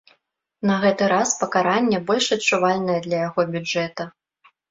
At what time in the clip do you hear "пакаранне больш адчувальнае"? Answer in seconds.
1.41-2.97